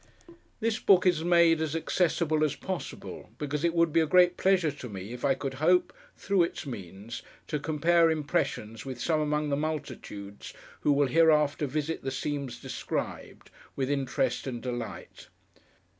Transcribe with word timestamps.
This 0.59 0.79
book 0.79 1.05
is 1.05 1.23
made 1.23 1.61
as 1.61 1.75
accessible 1.75 2.43
as 2.43 2.55
possible, 2.55 3.29
because 3.37 3.63
it 3.63 3.75
would 3.75 3.93
be 3.93 3.99
a 3.99 4.07
great 4.07 4.35
pleasure 4.35 4.71
to 4.71 4.89
me 4.89 5.13
if 5.13 5.23
I 5.23 5.35
could 5.35 5.53
hope, 5.61 5.93
through 6.17 6.41
its 6.41 6.65
means, 6.65 7.21
to 7.49 7.59
compare 7.59 8.09
impressions 8.09 8.83
with 8.83 8.99
some 8.99 9.19
among 9.21 9.49
the 9.49 9.55
multitudes 9.57 10.55
who 10.79 10.91
will 10.91 11.05
hereafter 11.05 11.67
visit 11.67 12.01
the 12.03 12.09
scenes 12.09 12.59
described 12.59 13.51
with 13.75 13.91
interest 13.91 14.47
and 14.47 14.59
delight. 14.59 15.27